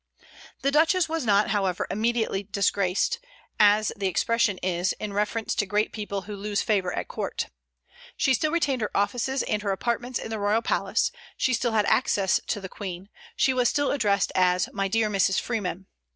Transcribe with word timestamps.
The 0.63 0.71
Duchess 0.71 1.07
was 1.07 1.25
not, 1.25 1.49
however, 1.51 1.85
immediately 1.91 2.41
"disgraced," 2.49 3.19
as 3.59 3.91
the 3.95 4.07
expression 4.07 4.57
is 4.63 4.93
in 4.93 5.13
reference 5.13 5.53
to 5.53 5.67
great 5.67 5.93
people 5.93 6.23
who 6.23 6.35
lose 6.35 6.63
favor 6.63 6.91
at 6.91 7.07
court. 7.07 7.51
She 8.17 8.33
still 8.33 8.49
retained 8.51 8.81
her 8.81 8.89
offices 8.97 9.43
and 9.43 9.61
her 9.61 9.71
apartments 9.71 10.17
in 10.17 10.31
the 10.31 10.39
royal 10.39 10.63
palace; 10.63 11.11
she 11.37 11.53
still 11.53 11.73
had 11.73 11.85
access 11.85 12.41
to 12.47 12.59
the 12.59 12.67
Queen; 12.67 13.09
she 13.35 13.53
was 13.53 13.69
still 13.69 13.91
addressed 13.91 14.31
as 14.33 14.67
"my 14.73 14.87
dear 14.87 15.07
Mrs. 15.07 15.39
Freeman." 15.39 15.85